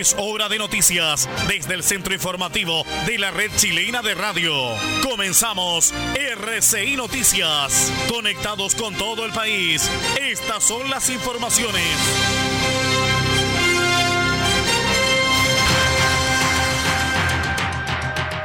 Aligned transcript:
Es 0.00 0.16
hora 0.18 0.48
de 0.48 0.56
noticias 0.56 1.28
desde 1.46 1.74
el 1.74 1.82
centro 1.82 2.14
informativo 2.14 2.84
de 3.04 3.18
la 3.18 3.30
red 3.30 3.50
chilena 3.54 4.00
de 4.00 4.14
radio. 4.14 4.50
Comenzamos 5.02 5.92
RCI 6.14 6.96
Noticias. 6.96 7.92
Conectados 8.10 8.74
con 8.74 8.94
todo 8.94 9.26
el 9.26 9.32
país. 9.32 9.90
Estas 10.18 10.64
son 10.64 10.88
las 10.88 11.10
informaciones. 11.10 11.84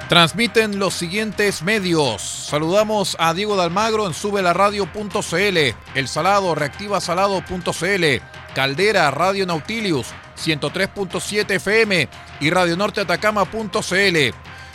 Transmiten 0.09 0.77
los 0.77 0.93
siguientes 0.93 1.63
medios. 1.63 2.21
Saludamos 2.21 3.15
a 3.17 3.33
Diego 3.33 3.55
Dalmagro 3.55 4.05
en 4.05 4.13
subelaradio.cl, 4.13 5.57
El 5.95 6.07
Salado, 6.07 6.53
reactivasalado.cl, 6.53 8.21
Caldera, 8.55 9.11
Radio 9.11 9.45
Nautilius, 9.45 10.07
103.7 10.37 11.51
FM 11.55 12.09
y 12.39 12.49
Radio 12.49 12.77
Norte 12.77 13.01
Atacama.cl. 13.01 14.17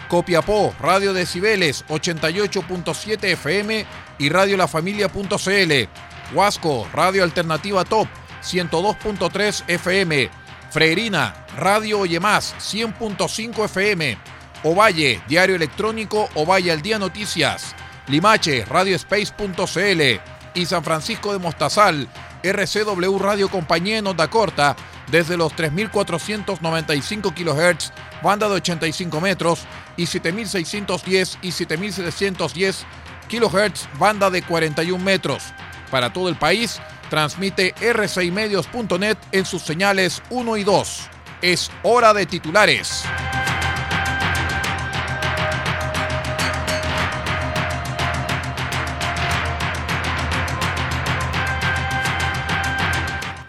Copiapó, 0.09 0.75
Radio 0.81 1.14
Decibeles, 1.14 1.84
88.7 1.87 3.25
FM 3.25 3.87
y 4.19 4.28
Radio 4.28 4.56
La 4.59 4.69
Familia.cl. 4.69 5.89
Huasco, 6.34 6.87
Radio 6.92 7.25
Alternativa 7.25 7.84
Top, 7.84 8.06
102.3 8.45 9.64
FM. 9.67 10.31
Freirina, 10.70 11.47
Radio 11.56 12.00
Oye 12.00 12.20
Más, 12.20 12.55
100.5 12.59 13.65
FM. 13.65 14.19
Ovalle, 14.62 15.22
Diario 15.27 15.56
Electrónico 15.56 16.28
Ovalle 16.34 16.70
al 16.70 16.83
Día 16.83 16.98
Noticias. 16.98 17.75
Limache, 18.09 18.65
Radiospace.cl 18.67 20.20
y 20.53 20.67
San 20.67 20.84
Francisco 20.84 21.33
de 21.33 21.39
Mostazal, 21.39 22.09
RCW 22.42 23.19
Radio 23.19 23.48
Compañía 23.48 23.98
en 23.98 24.06
Onda 24.06 24.28
Corta, 24.28 24.77
desde 25.10 25.36
los 25.36 25.52
3.495 25.55 27.34
kHz, 27.34 27.92
banda 28.22 28.48
de 28.48 28.55
85 28.55 29.20
metros, 29.20 29.66
y 29.97 30.05
7.610 30.05 31.38
y 31.42 31.48
7.710 31.48 32.84
kHz, 33.28 33.88
banda 33.98 34.30
de 34.30 34.42
41 34.42 35.02
metros. 35.02 35.42
Para 35.91 36.12
todo 36.12 36.28
el 36.28 36.36
país, 36.36 36.80
transmite 37.10 37.75
r6medios.net 37.75 39.19
en 39.32 39.44
sus 39.44 39.62
señales 39.62 40.22
1 40.31 40.56
y 40.56 40.65
2. 40.65 41.00
Es 41.42 41.70
hora 41.82 42.15
de 42.15 42.26
titulares. 42.26 43.04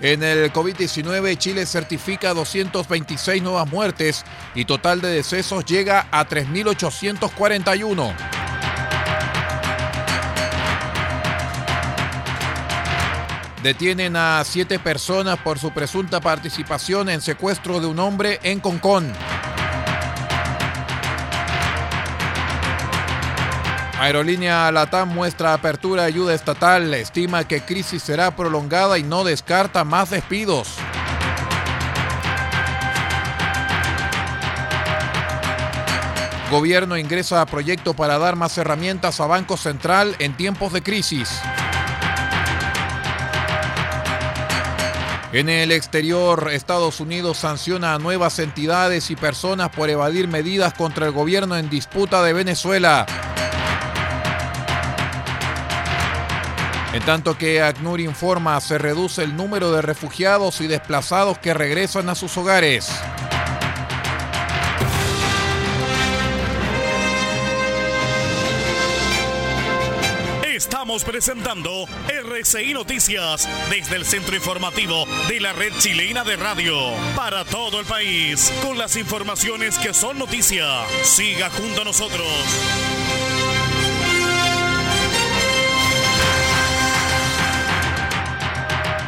En 0.01 0.23
el 0.23 0.51
COVID-19, 0.51 1.37
Chile 1.37 1.63
certifica 1.67 2.33
226 2.33 3.43
nuevas 3.43 3.71
muertes 3.71 4.25
y 4.55 4.65
total 4.65 4.99
de 4.99 5.09
decesos 5.09 5.63
llega 5.63 6.07
a 6.09 6.27
3.841. 6.27 8.15
Detienen 13.61 14.15
a 14.15 14.43
siete 14.43 14.79
personas 14.79 15.37
por 15.37 15.59
su 15.59 15.69
presunta 15.69 16.19
participación 16.19 17.07
en 17.09 17.21
secuestro 17.21 17.79
de 17.79 17.85
un 17.85 17.99
hombre 17.99 18.39
en 18.41 18.59
Concón. 18.59 19.13
Aerolínea 24.01 24.71
Latam 24.71 25.13
muestra 25.13 25.53
apertura 25.53 26.05
ayuda 26.05 26.33
estatal, 26.33 26.91
estima 26.95 27.47
que 27.47 27.61
crisis 27.61 28.01
será 28.01 28.35
prolongada 28.35 28.97
y 28.97 29.03
no 29.03 29.23
descarta 29.23 29.83
más 29.83 30.09
despidos. 30.09 30.69
Gobierno 36.49 36.97
ingresa 36.97 37.41
a 37.41 37.45
proyecto 37.45 37.93
para 37.93 38.17
dar 38.17 38.35
más 38.35 38.57
herramientas 38.57 39.19
a 39.19 39.27
Banco 39.27 39.55
Central 39.55 40.15
en 40.17 40.35
tiempos 40.35 40.73
de 40.73 40.81
crisis. 40.81 41.39
En 45.31 45.47
el 45.47 45.71
exterior, 45.71 46.49
Estados 46.51 47.01
Unidos 47.01 47.37
sanciona 47.37 47.93
a 47.93 47.99
nuevas 47.99 48.39
entidades 48.39 49.11
y 49.11 49.15
personas 49.15 49.69
por 49.69 49.91
evadir 49.91 50.27
medidas 50.27 50.73
contra 50.73 51.05
el 51.05 51.11
gobierno 51.11 51.55
en 51.55 51.69
disputa 51.69 52.23
de 52.23 52.33
Venezuela. 52.33 53.05
En 56.93 57.03
tanto 57.03 57.37
que 57.37 57.61
ACNUR 57.61 58.01
informa, 58.01 58.59
se 58.59 58.77
reduce 58.77 59.23
el 59.23 59.37
número 59.37 59.71
de 59.71 59.81
refugiados 59.81 60.59
y 60.59 60.67
desplazados 60.67 61.37
que 61.37 61.53
regresan 61.53 62.09
a 62.09 62.15
sus 62.15 62.35
hogares. 62.37 62.91
Estamos 70.43 71.03
presentando 71.05 71.85
RCI 72.07 72.73
Noticias 72.73 73.47
desde 73.69 73.95
el 73.95 74.05
centro 74.05 74.35
informativo 74.35 75.05
de 75.29 75.39
la 75.39 75.53
red 75.53 75.71
chilena 75.79 76.23
de 76.25 76.35
radio 76.35 76.75
para 77.15 77.45
todo 77.45 77.79
el 77.79 77.85
país 77.85 78.51
con 78.61 78.77
las 78.77 78.97
informaciones 78.97 79.77
que 79.79 79.93
son 79.93 80.19
noticia. 80.19 80.65
Siga 81.03 81.49
junto 81.49 81.81
a 81.81 81.85
nosotros. 81.85 82.27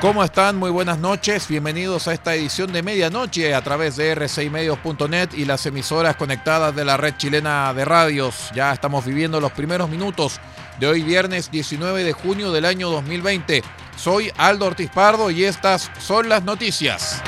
¿Cómo 0.04 0.22
están? 0.22 0.58
Muy 0.58 0.70
buenas 0.70 1.00
noches. 1.00 1.48
Bienvenidos 1.48 2.10
a 2.10 2.14
esta 2.14 2.36
edición 2.36 2.74
de 2.74 2.84
medianoche 2.84 3.56
a 3.56 3.62
través 3.62 3.96
de 3.96 4.14
r6medios.net 4.14 5.30
y 5.32 5.46
las 5.46 5.66
emisoras 5.66 6.18
conectadas 6.18 6.76
de 6.76 6.84
la 6.84 6.98
red 6.98 7.14
chilena 7.16 7.74
de 7.74 7.86
radios. 7.86 8.50
Ya 8.54 8.74
estamos 8.74 9.06
viviendo 9.06 9.40
los 9.40 9.54
primeros 9.54 9.90
minutos 9.90 10.42
de 10.78 10.88
hoy 10.88 11.04
viernes 11.04 11.50
19 11.50 12.04
de 12.04 12.12
junio 12.12 12.52
del 12.52 12.66
año 12.66 12.90
2020. 12.90 13.64
Soy 13.96 14.30
Aldo 14.36 14.66
Ortiz 14.66 14.90
Pardo 14.90 15.32
y 15.32 15.46
estas 15.46 15.90
son 16.00 16.28
las 16.28 16.44
noticias. 16.44 17.24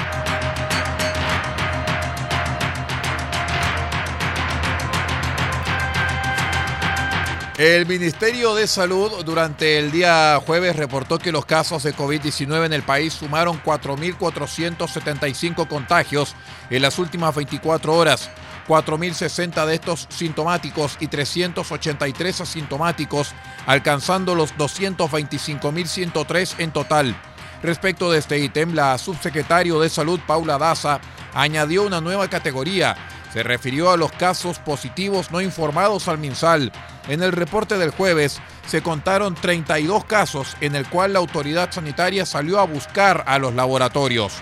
El 7.58 7.86
Ministerio 7.86 8.54
de 8.54 8.68
Salud 8.68 9.24
durante 9.24 9.80
el 9.80 9.90
día 9.90 10.42
jueves 10.46 10.76
reportó 10.76 11.20
que 11.20 11.32
los 11.32 11.46
casos 11.46 11.84
de 11.84 11.96
COVID-19 11.96 12.66
en 12.66 12.74
el 12.74 12.84
país 12.84 13.14
sumaron 13.14 13.64
4.475 13.64 15.66
contagios 15.66 16.36
en 16.70 16.82
las 16.82 17.00
últimas 17.00 17.34
24 17.34 17.96
horas. 17.96 18.30
4.060 18.68 19.66
de 19.68 19.76
estos 19.76 20.06
sintomáticos 20.10 20.98
y 21.00 21.08
383 21.08 22.42
asintomáticos, 22.42 23.34
alcanzando 23.66 24.36
los 24.36 24.54
225.103 24.56 26.56
en 26.58 26.72
total. 26.72 27.16
Respecto 27.64 28.12
de 28.12 28.20
este 28.20 28.38
ítem, 28.38 28.74
la 28.74 28.98
subsecretario 28.98 29.80
de 29.80 29.88
Salud, 29.88 30.20
Paula 30.28 30.58
Daza, 30.58 31.00
añadió 31.34 31.84
una 31.84 32.02
nueva 32.02 32.30
categoría. 32.30 32.98
Se 33.36 33.44
refirió 33.44 33.92
a 33.92 33.98
los 33.98 34.14
casos 34.14 34.60
positivos 34.60 35.30
no 35.30 35.42
informados 35.42 36.08
al 36.08 36.18
MinSal. 36.18 36.72
En 37.10 37.22
el 37.22 37.34
reporte 37.34 37.78
del 37.78 37.90
jueves 37.90 38.40
se 38.66 38.82
contaron 38.82 39.36
32 39.36 40.06
casos 40.06 40.56
en 40.62 40.74
el 40.74 40.88
cual 40.88 41.12
la 41.12 41.20
autoridad 41.20 41.70
sanitaria 41.70 42.26
salió 42.26 42.62
a 42.62 42.66
buscar 42.66 43.26
a 43.28 43.38
los 43.38 43.54
laboratorios. 43.54 44.36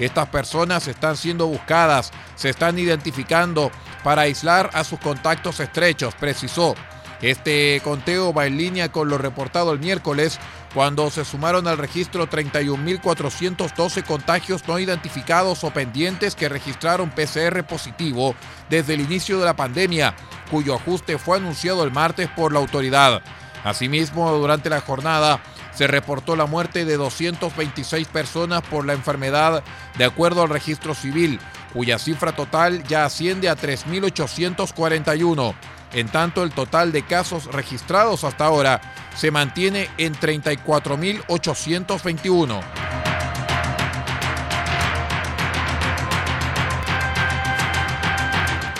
Estas 0.00 0.30
personas 0.30 0.88
están 0.88 1.16
siendo 1.16 1.46
buscadas, 1.46 2.10
se 2.34 2.48
están 2.48 2.76
identificando 2.80 3.70
para 4.02 4.22
aislar 4.22 4.68
a 4.72 4.82
sus 4.82 4.98
contactos 4.98 5.60
estrechos, 5.60 6.16
precisó. 6.16 6.74
Este 7.22 7.80
conteo 7.84 8.32
va 8.32 8.46
en 8.46 8.56
línea 8.56 8.90
con 8.90 9.10
lo 9.10 9.18
reportado 9.18 9.72
el 9.72 9.78
miércoles, 9.78 10.38
cuando 10.72 11.10
se 11.10 11.24
sumaron 11.24 11.68
al 11.68 11.76
registro 11.76 12.30
31.412 12.30 14.04
contagios 14.04 14.66
no 14.66 14.78
identificados 14.78 15.62
o 15.64 15.70
pendientes 15.70 16.34
que 16.34 16.48
registraron 16.48 17.10
PCR 17.10 17.62
positivo 17.64 18.34
desde 18.70 18.94
el 18.94 19.00
inicio 19.00 19.38
de 19.38 19.44
la 19.44 19.56
pandemia, 19.56 20.14
cuyo 20.50 20.74
ajuste 20.74 21.18
fue 21.18 21.36
anunciado 21.36 21.84
el 21.84 21.90
martes 21.90 22.28
por 22.28 22.52
la 22.52 22.60
autoridad. 22.60 23.20
Asimismo, 23.64 24.32
durante 24.32 24.70
la 24.70 24.80
jornada 24.80 25.42
se 25.74 25.86
reportó 25.86 26.36
la 26.36 26.46
muerte 26.46 26.86
de 26.86 26.96
226 26.96 28.08
personas 28.08 28.62
por 28.62 28.86
la 28.86 28.94
enfermedad 28.94 29.62
de 29.98 30.04
acuerdo 30.04 30.42
al 30.42 30.48
registro 30.48 30.94
civil, 30.94 31.38
cuya 31.74 31.98
cifra 31.98 32.32
total 32.32 32.82
ya 32.84 33.04
asciende 33.04 33.50
a 33.50 33.56
3.841. 33.56 35.54
En 35.92 36.08
tanto, 36.08 36.44
el 36.44 36.52
total 36.52 36.92
de 36.92 37.02
casos 37.02 37.46
registrados 37.46 38.22
hasta 38.24 38.46
ahora 38.46 38.80
se 39.16 39.30
mantiene 39.30 39.90
en 39.98 40.14
34.821. 40.14 42.62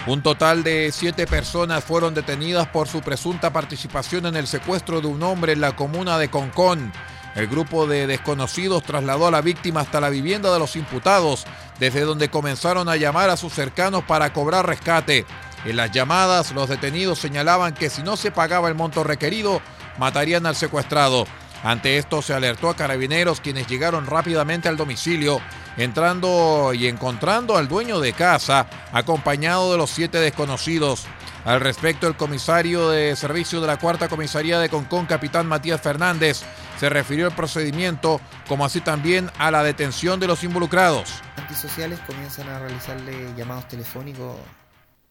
Un 0.07 0.23
total 0.23 0.65
de 0.65 0.91
siete 0.93 1.27
personas 1.27 1.85
fueron 1.85 2.15
detenidas 2.15 2.67
por 2.67 2.89
su 2.89 3.01
presunta 3.01 3.53
participación 3.53 4.27
en 4.27 4.35
el 4.35 4.49
secuestro 4.49 5.01
de 5.01 5.07
un 5.07 5.23
hombre 5.23 5.53
en 5.53 5.61
la 5.61 5.77
comuna 5.77 6.19
de 6.19 6.29
Concón. 6.29 6.93
El 7.37 7.47
grupo 7.47 7.87
de 7.87 8.09
desconocidos 8.09 8.83
trasladó 8.83 9.29
a 9.29 9.31
la 9.31 9.41
víctima 9.41 9.81
hasta 9.81 10.01
la 10.01 10.11
vivienda 10.11 10.53
de 10.53 10.59
los 10.59 10.75
imputados, 10.75 11.47
desde 11.79 12.01
donde 12.01 12.29
comenzaron 12.29 12.89
a 12.89 12.97
llamar 12.97 13.31
a 13.31 13.37
sus 13.37 13.53
cercanos 13.53 14.03
para 14.03 14.33
cobrar 14.33 14.67
rescate. 14.67 15.27
En 15.65 15.77
las 15.77 15.91
llamadas, 15.91 16.53
los 16.53 16.69
detenidos 16.69 17.19
señalaban 17.19 17.75
que 17.75 17.91
si 17.91 18.03
no 18.03 18.17
se 18.17 18.31
pagaba 18.31 18.69
el 18.69 18.75
monto 18.75 19.05
requerido, 19.05 19.61
matarían 19.99 20.47
al 20.47 20.57
secuestrado. 20.57 21.27
Ante 21.63 21.99
esto 21.99 22.23
se 22.23 22.33
alertó 22.33 22.71
a 22.71 22.77
carabineros 22.77 23.41
quienes 23.41 23.67
llegaron 23.67 24.07
rápidamente 24.07 24.71
al 24.71 24.79
domicilio, 24.79 25.41
entrando 25.77 26.73
y 26.73 26.87
encontrando 26.87 27.59
al 27.59 27.69
dueño 27.69 28.01
de 28.01 28.15
casa, 28.15 28.67
acompañado 28.93 29.71
de 29.71 29.77
los 29.77 29.91
siete 29.91 30.19
desconocidos. 30.19 31.05
Al 31.45 31.61
respecto, 31.61 32.07
el 32.07 32.17
comisario 32.17 32.89
de 32.89 33.15
servicio 33.15 33.61
de 33.61 33.67
la 33.67 33.79
cuarta 33.79 34.09
comisaría 34.09 34.59
de 34.59 34.71
Concón, 34.71 35.05
capitán 35.05 35.47
Matías 35.47 35.81
Fernández, 35.83 36.43
se 36.79 36.89
refirió 36.89 37.27
al 37.27 37.37
procedimiento, 37.37 38.23
como 38.49 38.65
así 38.65 38.81
también 38.81 39.31
a 39.39 39.51
la 39.51 39.63
detención 39.63 40.19
de 40.21 40.27
los 40.27 40.43
involucrados. 40.45 41.13
Antisociales 41.37 41.99
comienzan 42.01 42.49
a 42.49 42.59
realizarle 42.59 43.35
llamados 43.37 43.69
telefónicos 43.69 44.37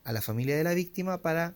a 0.10 0.12
la 0.12 0.22
familia 0.24 0.58
de 0.58 0.64
la 0.64 0.74
víctima 0.74 1.22
para 1.22 1.54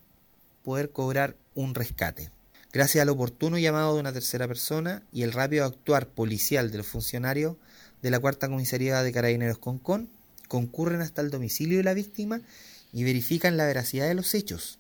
poder 0.64 0.92
cobrar 0.92 1.36
un 1.56 1.74
rescate. 1.74 2.30
Gracias 2.72 3.02
al 3.02 3.10
oportuno 3.10 3.58
llamado 3.58 3.96
de 3.96 4.00
una 4.00 4.14
tercera 4.14 4.48
persona 4.48 5.02
y 5.12 5.24
el 5.24 5.32
rápido 5.32 5.66
actuar 5.66 6.08
policial 6.08 6.70
de 6.70 6.78
los 6.78 6.86
funcionarios 6.86 7.56
de 8.04 8.12
la 8.12 8.20
cuarta 8.20 8.50
comisaría 8.50 9.02
de 9.02 9.12
Carabineros 9.12 9.58
Concón, 9.58 10.08
concurren 10.48 11.02
hasta 11.02 11.24
el 11.24 11.32
domicilio 11.32 11.80
de 11.80 11.84
la 11.84 11.96
víctima 11.96 12.42
y 12.92 13.04
verifican 13.04 13.58
la 13.58 13.66
veracidad 13.66 14.08
de 14.08 14.14
los 14.14 14.36
hechos, 14.36 14.78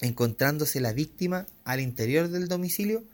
encontrándose 0.00 0.82
la 0.82 0.92
víctima 0.92 1.46
al 1.64 1.80
interior 1.80 2.28
del 2.28 2.46
domicilio 2.46 3.04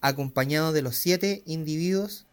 acompañado 0.00 0.72
de 0.72 0.80
los 0.80 0.96
siete 0.96 1.42
individuos. 1.44 2.24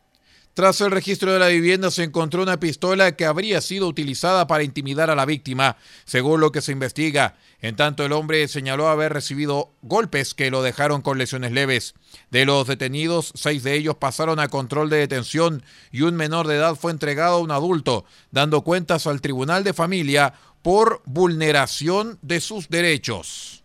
Tras 0.56 0.80
el 0.80 0.92
registro 0.92 1.34
de 1.34 1.40
la 1.40 1.50
vivienda 1.50 1.92
se 1.92 2.04
encontró 2.04 2.42
una 2.42 2.62
pistola 2.62 3.18
que 3.18 3.26
habría 3.26 3.60
sido 3.60 3.90
utilizada 3.90 4.48
para 4.48 4.64
intimidar 4.64 5.10
a 5.10 5.16
la 5.16 5.26
víctima, 5.26 5.76
según 6.06 6.40
lo 6.40 6.54
que 6.54 6.62
se 6.62 6.72
investiga. 6.72 7.36
En 7.60 7.76
tanto, 7.76 8.06
el 8.06 8.14
hombre 8.14 8.48
señaló 8.48 8.88
haber 8.88 9.12
recibido 9.12 9.74
golpes 9.82 10.34
que 10.34 10.50
lo 10.50 10.64
dejaron 10.64 11.02
con 11.02 11.18
lesiones 11.18 11.52
leves. 11.52 11.94
De 12.32 12.46
los 12.46 12.68
detenidos, 12.68 13.34
seis 13.36 13.64
de 13.64 13.74
ellos 13.74 13.98
pasaron 13.98 14.40
a 14.40 14.48
control 14.48 14.90
de 14.90 15.00
detención 15.00 15.62
y 15.92 16.04
un 16.04 16.16
menor 16.16 16.48
de 16.48 16.56
edad 16.56 16.76
fue 16.76 16.94
entregado 16.94 17.36
a 17.36 17.42
un 17.42 17.52
adulto, 17.52 18.06
dando 18.32 18.62
cuentas 18.62 19.08
al 19.08 19.20
Tribunal 19.20 19.66
de 19.66 19.74
Familia 19.74 20.36
por 20.62 21.02
vulneración 21.04 22.18
de 22.22 22.40
sus 22.40 22.70
derechos. 22.70 23.65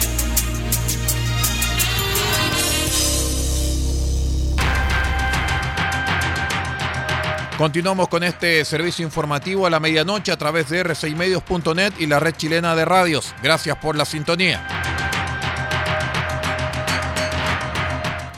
Continuamos 7.61 8.07
con 8.07 8.23
este 8.23 8.65
servicio 8.65 9.05
informativo 9.05 9.67
a 9.67 9.69
la 9.69 9.79
medianoche 9.79 10.31
a 10.31 10.35
través 10.35 10.67
de 10.69 10.83
r6medios.net 10.83 11.93
y 11.99 12.07
la 12.07 12.19
red 12.19 12.33
chilena 12.33 12.75
de 12.75 12.85
radios. 12.85 13.35
Gracias 13.43 13.77
por 13.77 13.95
la 13.95 14.03
sintonía. 14.03 14.67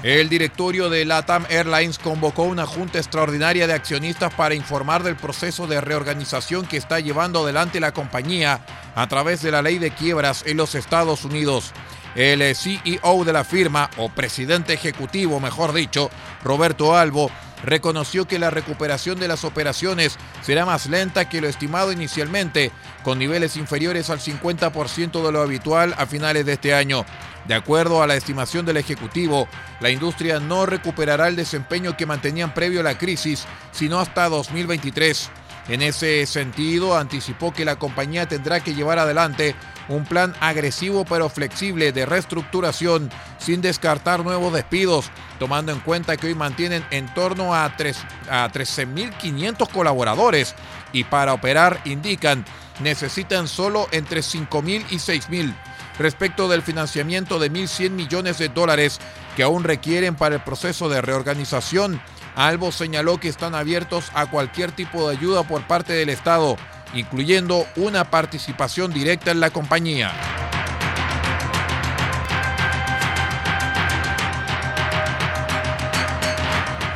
El 0.03 0.27
directorio 0.27 0.89
de 0.89 1.05
LATAM 1.05 1.45
Airlines 1.49 1.99
convocó 1.99 2.43
una 2.43 2.65
junta 2.65 2.97
extraordinaria 2.97 3.65
de 3.65 3.71
accionistas 3.71 4.33
para 4.33 4.55
informar 4.55 5.03
del 5.03 5.15
proceso 5.15 5.67
de 5.67 5.79
reorganización 5.79 6.65
que 6.65 6.75
está 6.75 6.99
llevando 6.99 7.45
adelante 7.45 7.79
la 7.79 7.93
compañía 7.93 8.59
a 8.93 9.07
través 9.07 9.41
de 9.41 9.51
la 9.51 9.61
ley 9.61 9.79
de 9.79 9.91
quiebras 9.91 10.43
en 10.45 10.57
los 10.57 10.75
Estados 10.75 11.23
Unidos. 11.23 11.71
El 12.15 12.41
CEO 12.57 13.23
de 13.23 13.31
la 13.31 13.45
firma, 13.45 13.89
o 13.95 14.09
presidente 14.09 14.73
ejecutivo, 14.73 15.39
mejor 15.39 15.71
dicho, 15.71 16.11
Roberto 16.43 16.95
Albo, 16.97 17.31
reconoció 17.63 18.27
que 18.27 18.39
la 18.39 18.49
recuperación 18.49 19.19
de 19.19 19.27
las 19.27 19.43
operaciones 19.43 20.17
será 20.41 20.65
más 20.65 20.87
lenta 20.87 21.29
que 21.29 21.41
lo 21.41 21.47
estimado 21.47 21.91
inicialmente, 21.91 22.71
con 23.03 23.19
niveles 23.19 23.57
inferiores 23.57 24.09
al 24.09 24.19
50% 24.19 25.25
de 25.25 25.31
lo 25.31 25.41
habitual 25.41 25.95
a 25.97 26.05
finales 26.05 26.45
de 26.45 26.53
este 26.53 26.73
año. 26.73 27.05
De 27.47 27.55
acuerdo 27.55 28.01
a 28.01 28.07
la 28.07 28.15
estimación 28.15 28.65
del 28.65 28.77
Ejecutivo, 28.77 29.47
la 29.79 29.89
industria 29.89 30.39
no 30.39 30.65
recuperará 30.65 31.27
el 31.27 31.35
desempeño 31.35 31.97
que 31.97 32.05
mantenían 32.05 32.53
previo 32.53 32.79
a 32.79 32.83
la 32.83 32.97
crisis, 32.97 33.45
sino 33.71 33.99
hasta 33.99 34.29
2023. 34.29 35.29
En 35.69 35.81
ese 35.81 36.25
sentido, 36.25 36.97
anticipó 36.97 37.53
que 37.53 37.65
la 37.65 37.77
compañía 37.77 38.27
tendrá 38.27 38.61
que 38.61 38.75
llevar 38.75 38.99
adelante 38.99 39.55
un 39.89 40.05
plan 40.05 40.33
agresivo 40.39 41.05
pero 41.05 41.29
flexible 41.29 41.91
de 41.91 42.05
reestructuración 42.05 43.09
sin 43.37 43.61
descartar 43.61 44.23
nuevos 44.23 44.53
despidos, 44.53 45.09
tomando 45.39 45.71
en 45.71 45.79
cuenta 45.79 46.17
que 46.17 46.27
hoy 46.27 46.35
mantienen 46.35 46.85
en 46.91 47.13
torno 47.13 47.53
a, 47.53 47.65
a 47.65 47.69
13.500 47.69 49.69
colaboradores 49.69 50.55
y 50.91 51.03
para 51.03 51.33
operar, 51.33 51.81
indican, 51.85 52.45
necesitan 52.81 53.47
solo 53.47 53.87
entre 53.91 54.21
5.000 54.21 54.85
y 54.89 54.95
6.000 54.95 55.53
respecto 55.99 56.47
del 56.47 56.61
financiamiento 56.61 57.39
de 57.39 57.51
1.100 57.51 57.91
millones 57.91 58.37
de 58.37 58.49
dólares 58.49 58.99
que 59.35 59.43
aún 59.43 59.63
requieren 59.63 60.15
para 60.15 60.35
el 60.35 60.41
proceso 60.41 60.89
de 60.89 61.01
reorganización. 61.01 62.01
Albo 62.35 62.71
señaló 62.71 63.19
que 63.19 63.29
están 63.29 63.53
abiertos 63.53 64.05
a 64.13 64.25
cualquier 64.25 64.71
tipo 64.71 65.07
de 65.07 65.17
ayuda 65.17 65.43
por 65.43 65.67
parte 65.67 65.93
del 65.93 66.09
Estado, 66.09 66.57
incluyendo 66.93 67.65
una 67.75 68.09
participación 68.09 68.93
directa 68.93 69.31
en 69.31 69.39
la 69.39 69.49
compañía. 69.49 70.11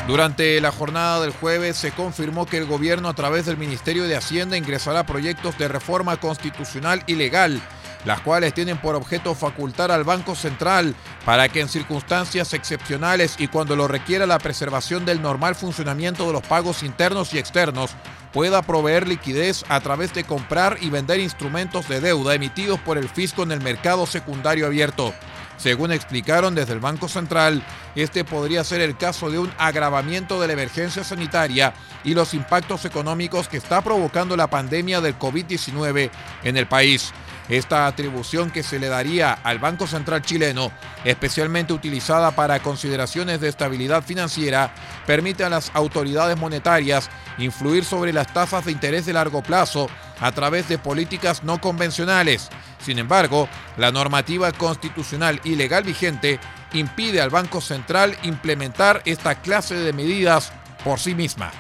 Durante 0.08 0.62
la 0.62 0.72
jornada 0.72 1.20
del 1.20 1.32
jueves 1.32 1.76
se 1.76 1.92
confirmó 1.92 2.46
que 2.46 2.58
el 2.58 2.66
gobierno 2.66 3.10
a 3.10 3.14
través 3.14 3.46
del 3.46 3.58
Ministerio 3.58 4.06
de 4.06 4.16
Hacienda 4.16 4.56
ingresará 4.56 5.06
proyectos 5.06 5.58
de 5.58 5.68
reforma 5.68 6.16
constitucional 6.16 7.04
y 7.08 7.16
legal, 7.16 7.62
las 8.06 8.22
cuales 8.22 8.54
tienen 8.54 8.78
por 8.78 8.96
objeto 8.96 9.36
facultar 9.36 9.92
al 9.92 10.06
Banco 10.06 10.34
Central 10.34 10.96
para 11.26 11.50
que 11.50 11.60
en 11.60 11.68
circunstancias 11.68 12.54
excepcionales 12.54 13.36
y 13.38 13.50
cuando 13.50 13.76
lo 13.76 13.90
requiera 13.90 14.26
la 14.26 14.40
preservación 14.40 15.04
del 15.04 15.22
normal 15.22 15.56
funcionamiento 15.56 16.26
de 16.26 16.32
los 16.32 16.42
pagos 16.44 16.84
internos 16.84 17.34
y 17.34 17.38
externos, 17.38 17.92
pueda 18.38 18.62
proveer 18.62 19.08
liquidez 19.08 19.66
a 19.68 19.80
través 19.80 20.14
de 20.14 20.24
comprar 20.24 20.78
y 20.80 20.92
vender 20.92 21.20
instrumentos 21.20 21.88
de 21.88 22.00
deuda 22.00 22.36
emitidos 22.36 22.80
por 22.80 23.00
el 23.00 23.10
fisco 23.10 23.42
en 23.42 23.52
el 23.52 23.62
mercado 23.62 24.06
secundario 24.06 24.68
abierto. 24.68 25.12
Según 25.58 25.92
explicaron 25.92 26.54
desde 26.54 26.74
el 26.74 26.80
Banco 26.80 27.08
Central, 27.08 27.64
este 27.96 28.24
podría 28.24 28.64
ser 28.64 28.82
el 28.82 28.96
caso 28.96 29.32
de 29.32 29.40
un 29.40 29.52
agravamiento 29.58 30.40
de 30.40 30.46
la 30.46 30.54
emergencia 30.54 31.04
sanitaria 31.04 31.74
y 32.04 32.14
los 32.14 32.36
impactos 32.36 32.86
económicos 32.86 33.48
que 33.48 33.58
está 33.58 33.82
provocando 33.82 34.38
la 34.38 34.52
pandemia 34.52 35.02
del 35.02 35.18
COVID-19 35.18 36.12
en 36.44 36.58
el 36.58 36.68
país. 36.68 37.12
Esta 37.50 37.88
atribución 37.88 38.52
que 38.52 38.62
se 38.62 38.78
le 38.78 38.90
daría 38.90 39.32
al 39.32 39.60
Banco 39.60 39.88
Central 39.88 40.22
chileno, 40.22 40.72
especialmente 41.06 41.72
utilizada 41.74 42.32
para 42.32 42.60
consideraciones 42.60 43.40
de 43.40 43.48
estabilidad 43.48 44.04
financiera, 44.04 44.74
permite 45.06 45.46
a 45.46 45.50
las 45.50 45.72
autoridades 45.74 46.38
monetarias 46.38 47.10
influir 47.38 47.86
sobre 47.86 48.12
las 48.12 48.34
tasas 48.34 48.66
de 48.66 48.74
interés 48.74 49.06
de 49.06 49.14
largo 49.14 49.42
plazo 49.42 49.90
a 50.20 50.32
través 50.34 50.68
de 50.68 50.78
políticas 50.78 51.44
no 51.44 51.62
convencionales. 51.62 52.50
Sin 52.80 53.00
embargo, 53.00 53.48
la 53.78 53.92
normativa 53.92 54.52
constitucional 54.52 55.40
y 55.44 55.56
legal 55.56 55.84
vigente 55.84 56.40
impide 56.74 57.22
al 57.22 57.30
Banco 57.30 57.62
Central 57.62 58.18
implementar 58.24 59.02
esta 59.06 59.36
clase 59.36 59.76
de 59.76 59.94
medidas 59.94 60.52
por 60.84 61.00
sí 61.00 61.16
misma. 61.16 61.52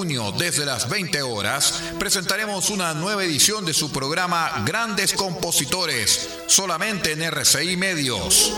Desde 0.00 0.64
las 0.64 0.88
20 0.88 1.20
horas, 1.20 1.82
presentaremos 1.98 2.70
una 2.70 2.94
nueva 2.94 3.22
edición 3.22 3.66
de 3.66 3.74
su 3.74 3.92
programa 3.92 4.64
Grandes 4.64 5.12
Compositores, 5.12 6.38
solamente 6.46 7.12
en 7.12 7.20
RCI 7.20 7.76
Medios. 7.76 8.54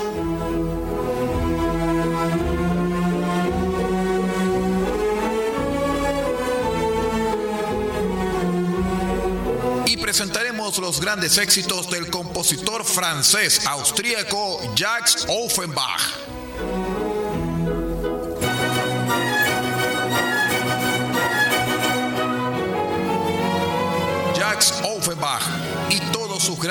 Y 9.86 9.96
presentaremos 9.96 10.78
los 10.78 11.00
grandes 11.00 11.38
éxitos 11.38 11.90
del 11.90 12.08
compositor 12.08 12.84
francés 12.84 13.66
austríaco 13.66 14.60
Jacques. 14.76 15.26
Offenbach 15.28 16.21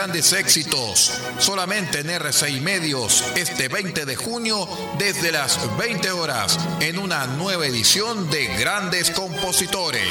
grandes 0.01 0.33
éxitos. 0.33 1.13
Solamente 1.37 1.99
en 1.99 2.07
R6 2.07 2.59
Medios 2.59 3.23
este 3.35 3.67
20 3.67 4.07
de 4.07 4.15
junio 4.15 4.67
desde 4.97 5.31
las 5.31 5.59
20 5.77 6.09
horas 6.09 6.57
en 6.79 6.97
una 6.97 7.27
nueva 7.27 7.67
edición 7.67 8.27
de 8.31 8.47
Grandes 8.57 9.11
Compositores. 9.11 10.01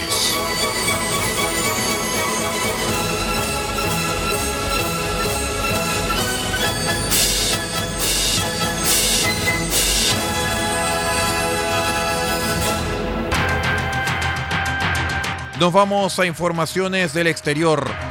Nos 15.58 15.72
vamos 15.72 16.16
a 16.20 16.26
informaciones 16.26 17.12
del 17.12 17.26
exterior. 17.26 18.09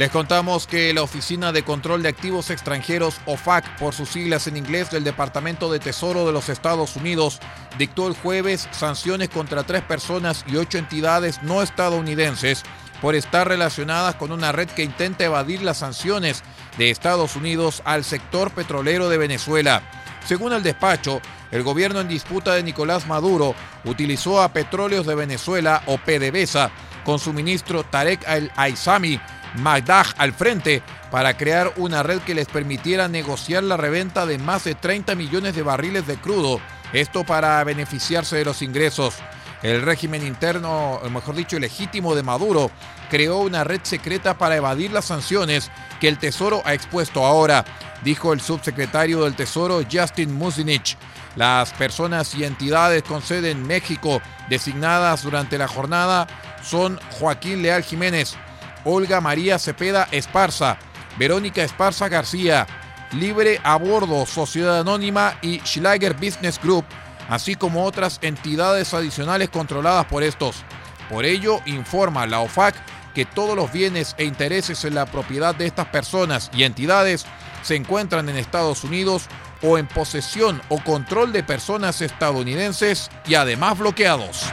Les 0.00 0.10
contamos 0.10 0.66
que 0.66 0.94
la 0.94 1.02
Oficina 1.02 1.52
de 1.52 1.62
Control 1.62 2.02
de 2.02 2.08
Activos 2.08 2.48
Extranjeros, 2.48 3.20
OFAC, 3.26 3.76
por 3.76 3.92
sus 3.92 4.08
siglas 4.08 4.46
en 4.46 4.56
inglés 4.56 4.90
del 4.90 5.04
Departamento 5.04 5.70
de 5.70 5.78
Tesoro 5.78 6.24
de 6.24 6.32
los 6.32 6.48
Estados 6.48 6.96
Unidos, 6.96 7.38
dictó 7.76 8.08
el 8.08 8.14
jueves 8.14 8.66
sanciones 8.70 9.28
contra 9.28 9.62
tres 9.62 9.82
personas 9.82 10.42
y 10.48 10.56
ocho 10.56 10.78
entidades 10.78 11.42
no 11.42 11.60
estadounidenses 11.60 12.62
por 13.02 13.14
estar 13.14 13.46
relacionadas 13.46 14.14
con 14.14 14.32
una 14.32 14.52
red 14.52 14.70
que 14.70 14.84
intenta 14.84 15.24
evadir 15.24 15.60
las 15.60 15.76
sanciones 15.76 16.44
de 16.78 16.88
Estados 16.88 17.36
Unidos 17.36 17.82
al 17.84 18.02
sector 18.02 18.52
petrolero 18.52 19.10
de 19.10 19.18
Venezuela. 19.18 19.82
Según 20.24 20.54
el 20.54 20.62
despacho, 20.62 21.20
el 21.50 21.62
gobierno 21.62 22.00
en 22.00 22.08
disputa 22.08 22.54
de 22.54 22.62
Nicolás 22.62 23.06
Maduro 23.06 23.54
utilizó 23.84 24.40
a 24.40 24.50
Petróleos 24.54 25.04
de 25.04 25.14
Venezuela 25.14 25.82
o 25.84 25.98
PDVSA 25.98 26.70
con 27.04 27.18
su 27.18 27.34
ministro 27.34 27.82
Tarek 27.84 28.26
al-Aizami 28.26 29.20
Magdag 29.56 30.06
al 30.16 30.32
frente 30.32 30.82
para 31.10 31.36
crear 31.36 31.72
una 31.76 32.02
red 32.02 32.20
que 32.20 32.34
les 32.34 32.46
permitiera 32.46 33.08
negociar 33.08 33.62
la 33.62 33.76
reventa 33.76 34.26
de 34.26 34.38
más 34.38 34.64
de 34.64 34.74
30 34.74 35.14
millones 35.14 35.54
de 35.54 35.62
barriles 35.62 36.06
de 36.06 36.16
crudo, 36.16 36.60
esto 36.92 37.24
para 37.24 37.62
beneficiarse 37.64 38.36
de 38.36 38.44
los 38.44 38.62
ingresos. 38.62 39.16
El 39.62 39.82
régimen 39.82 40.26
interno, 40.26 41.00
mejor 41.10 41.34
dicho, 41.34 41.58
legítimo 41.58 42.14
de 42.14 42.22
Maduro, 42.22 42.70
creó 43.10 43.38
una 43.38 43.64
red 43.64 43.80
secreta 43.82 44.38
para 44.38 44.56
evadir 44.56 44.90
las 44.90 45.04
sanciones 45.04 45.70
que 46.00 46.08
el 46.08 46.18
Tesoro 46.18 46.62
ha 46.64 46.72
expuesto 46.72 47.26
ahora, 47.26 47.64
dijo 48.02 48.32
el 48.32 48.40
subsecretario 48.40 49.24
del 49.24 49.34
Tesoro 49.34 49.82
Justin 49.90 50.32
Musinich. 50.32 50.96
Las 51.36 51.72
personas 51.72 52.34
y 52.34 52.44
entidades 52.44 53.02
con 53.02 53.22
sede 53.22 53.50
en 53.50 53.66
México 53.66 54.22
designadas 54.48 55.22
durante 55.22 55.58
la 55.58 55.68
jornada 55.68 56.26
son 56.62 56.98
Joaquín 57.18 57.62
Leal 57.62 57.82
Jiménez, 57.82 58.36
Olga 58.84 59.20
María 59.20 59.58
Cepeda 59.58 60.08
Esparza, 60.10 60.78
Verónica 61.18 61.62
Esparza 61.62 62.08
García, 62.08 62.66
Libre 63.12 63.60
a 63.64 63.76
Bordo, 63.76 64.24
Sociedad 64.26 64.80
Anónima 64.80 65.36
y 65.42 65.60
Schlager 65.60 66.14
Business 66.14 66.60
Group, 66.62 66.84
así 67.28 67.56
como 67.56 67.84
otras 67.84 68.18
entidades 68.22 68.94
adicionales 68.94 69.48
controladas 69.48 70.06
por 70.06 70.22
estos. 70.22 70.64
Por 71.08 71.24
ello, 71.24 71.60
informa 71.66 72.26
la 72.26 72.40
OFAC 72.40 72.74
que 73.14 73.24
todos 73.24 73.56
los 73.56 73.72
bienes 73.72 74.14
e 74.18 74.24
intereses 74.24 74.84
en 74.84 74.94
la 74.94 75.06
propiedad 75.06 75.54
de 75.54 75.66
estas 75.66 75.86
personas 75.86 76.50
y 76.54 76.62
entidades 76.62 77.26
se 77.62 77.74
encuentran 77.74 78.28
en 78.28 78.36
Estados 78.36 78.84
Unidos 78.84 79.26
o 79.62 79.76
en 79.76 79.86
posesión 79.86 80.62
o 80.68 80.82
control 80.82 81.32
de 81.32 81.42
personas 81.42 82.00
estadounidenses 82.00 83.10
y 83.26 83.34
además 83.34 83.78
bloqueados. 83.78 84.46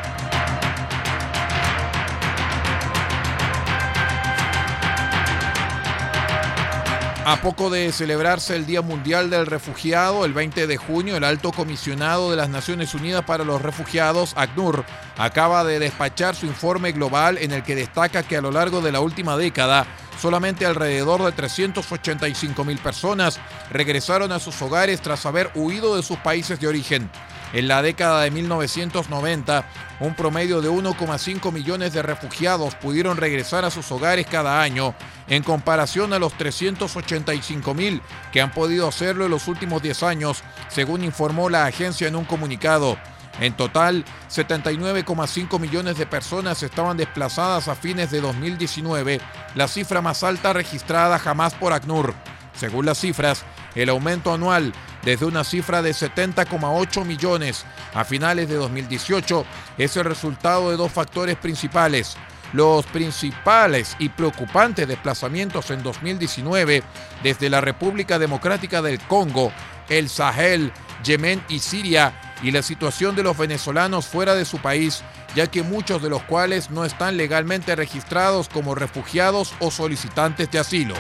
A 7.30 7.42
poco 7.42 7.70
de 7.70 7.92
celebrarse 7.92 8.56
el 8.56 8.66
Día 8.66 8.82
Mundial 8.82 9.30
del 9.30 9.48
Refugiado, 9.48 10.24
el 10.24 10.32
20 10.32 10.66
de 10.66 10.78
junio, 10.78 11.18
el 11.18 11.26
alto 11.26 11.52
comisionado 11.52 12.32
de 12.32 12.38
las 12.38 12.48
Naciones 12.48 12.94
Unidas 12.94 13.26
para 13.26 13.44
los 13.44 13.62
Refugiados, 13.62 14.32
ACNUR, 14.38 14.86
acaba 15.18 15.66
de 15.66 15.78
despachar 15.78 16.38
su 16.38 16.46
informe 16.46 16.94
global 16.94 17.38
en 17.38 17.52
el 17.52 17.64
que 17.64 17.76
destaca 17.76 18.24
que 18.24 18.38
a 18.38 18.42
lo 18.42 18.50
largo 18.50 18.80
de 18.80 18.94
la 18.94 19.02
última 19.02 19.36
década, 19.36 19.86
solamente 20.22 20.66
alrededor 20.66 21.22
de 21.22 21.34
385 21.34 22.64
mil 22.64 22.78
personas 22.78 23.42
regresaron 23.72 24.32
a 24.32 24.40
sus 24.40 24.62
hogares 24.62 25.02
tras 25.02 25.26
haber 25.26 25.52
huido 25.54 25.98
de 25.98 26.04
sus 26.04 26.20
países 26.20 26.62
de 26.62 26.68
origen. 26.70 27.10
En 27.54 27.68
la 27.68 27.82
década 27.82 28.22
de 28.22 28.32
1990, 28.32 29.66
un 30.02 30.14
promedio 30.16 30.62
de 30.62 30.70
1,5 30.70 31.52
millones 31.54 31.94
de 31.94 32.02
refugiados 32.02 32.76
pudieron 32.76 33.16
regresar 33.16 33.64
a 33.64 33.72
sus 33.72 33.90
hogares 33.92 34.28
cada 34.28 34.62
año, 34.62 34.94
en 35.28 35.44
comparación 35.44 36.12
a 36.12 36.20
los 36.20 36.34
385 36.34 37.74
mil 37.74 38.02
que 38.34 38.42
han 38.42 38.52
podido 38.52 38.88
hacerlo 38.88 39.26
en 39.26 39.32
los 39.32 39.48
últimos 39.48 39.82
10 39.82 40.04
años, 40.04 40.44
según 40.68 41.06
informó 41.06 41.50
la 41.50 41.66
agencia 41.66 42.08
en 42.08 42.18
un 42.18 42.26
comunicado. 42.26 42.98
En 43.40 43.56
total, 43.56 44.04
79,5 44.30 45.60
millones 45.60 45.98
de 45.98 46.06
personas 46.06 46.64
estaban 46.64 46.98
desplazadas 46.98 47.68
a 47.68 47.76
fines 47.76 48.12
de 48.12 48.20
2019, 48.20 49.22
la 49.56 49.68
cifra 49.68 50.02
más 50.02 50.24
alta 50.24 50.54
registrada 50.54 51.18
jamás 51.18 51.54
por 51.54 51.72
ACNUR. 51.72 52.14
Según 52.54 52.88
las 52.88 52.98
cifras, 52.98 53.46
el 53.76 53.90
aumento 53.90 54.34
anual 54.34 54.74
desde 55.08 55.26
una 55.26 55.46
cifra 55.46 55.82
de 55.82 55.92
70,8 55.92 57.06
millones 57.06 57.66
a 57.94 58.04
finales 58.04 58.50
de 58.50 58.56
2018 58.56 59.46
es 59.78 59.96
el 59.96 60.04
resultado 60.04 60.70
de 60.70 60.76
dos 60.76 60.92
factores 60.92 61.38
principales. 61.38 62.18
Los 62.52 62.86
principales 62.88 63.96
y 64.00 64.10
preocupantes 64.10 64.86
desplazamientos 64.86 65.72
en 65.72 65.82
2019 65.82 66.84
desde 67.24 67.50
la 67.50 67.62
República 67.62 68.20
Democrática 68.20 68.82
del 68.82 69.00
Congo, 69.00 69.54
el 69.88 70.10
Sahel, 70.10 70.74
Yemen 71.06 71.42
y 71.48 71.60
Siria 71.60 72.20
y 72.44 72.52
la 72.52 72.62
situación 72.62 73.16
de 73.16 73.24
los 73.24 73.38
venezolanos 73.38 74.08
fuera 74.08 74.36
de 74.36 74.44
su 74.44 74.58
país, 74.58 75.06
ya 75.38 75.48
que 75.48 75.64
muchos 75.64 76.02
de 76.02 76.10
los 76.10 76.24
cuales 76.24 76.70
no 76.70 76.84
están 76.84 77.16
legalmente 77.16 77.78
registrados 77.78 78.50
como 78.50 78.76
refugiados 78.76 79.54
o 79.60 79.72
solicitantes 79.72 80.52
de 80.52 80.60
asilo. 80.60 80.96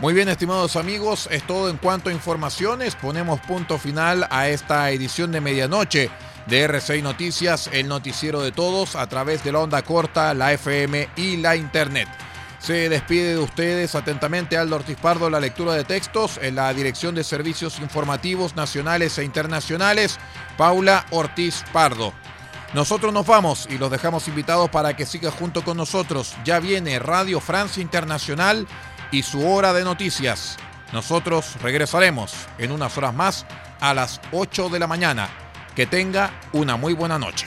Muy 0.00 0.14
bien, 0.14 0.30
estimados 0.30 0.76
amigos, 0.76 1.28
es 1.30 1.46
todo 1.46 1.68
en 1.68 1.76
cuanto 1.76 2.08
a 2.08 2.12
informaciones. 2.12 2.96
Ponemos 2.96 3.38
punto 3.40 3.76
final 3.76 4.26
a 4.30 4.48
esta 4.48 4.90
edición 4.90 5.30
de 5.30 5.42
medianoche 5.42 6.10
de 6.46 6.66
R6 6.66 7.02
Noticias, 7.02 7.68
el 7.70 7.86
noticiero 7.86 8.40
de 8.40 8.50
todos, 8.50 8.96
a 8.96 9.06
través 9.08 9.44
de 9.44 9.52
la 9.52 9.58
onda 9.58 9.82
corta, 9.82 10.32
la 10.32 10.54
FM 10.54 11.06
y 11.16 11.36
la 11.36 11.54
Internet. 11.54 12.08
Se 12.60 12.88
despide 12.88 13.34
de 13.34 13.40
ustedes 13.40 13.94
atentamente 13.94 14.56
Aldo 14.56 14.76
Ortiz 14.76 14.96
Pardo 14.96 15.28
la 15.28 15.38
lectura 15.38 15.74
de 15.74 15.84
textos 15.84 16.40
en 16.40 16.54
la 16.54 16.72
Dirección 16.72 17.14
de 17.14 17.22
Servicios 17.22 17.78
Informativos 17.78 18.56
Nacionales 18.56 19.18
e 19.18 19.24
Internacionales, 19.24 20.18
Paula 20.56 21.04
Ortiz 21.10 21.62
Pardo. 21.74 22.14
Nosotros 22.72 23.12
nos 23.12 23.26
vamos 23.26 23.66
y 23.68 23.78
los 23.78 23.90
dejamos 23.90 24.28
invitados 24.28 24.70
para 24.70 24.94
que 24.94 25.04
siga 25.04 25.32
junto 25.32 25.64
con 25.64 25.76
nosotros. 25.76 26.36
Ya 26.44 26.60
viene 26.60 27.00
Radio 27.00 27.40
Francia 27.40 27.82
Internacional 27.82 28.68
y 29.10 29.22
su 29.22 29.46
hora 29.46 29.72
de 29.72 29.84
noticias. 29.84 30.56
Nosotros 30.92 31.56
regresaremos 31.62 32.34
en 32.58 32.72
unas 32.72 32.96
horas 32.98 33.14
más 33.14 33.46
a 33.80 33.94
las 33.94 34.20
8 34.32 34.68
de 34.68 34.78
la 34.78 34.86
mañana. 34.86 35.28
Que 35.74 35.86
tenga 35.86 36.30
una 36.52 36.76
muy 36.76 36.94
buena 36.94 37.18
noche. 37.18 37.46